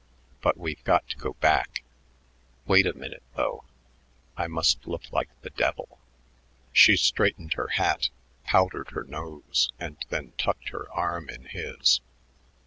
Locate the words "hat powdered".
7.67-8.89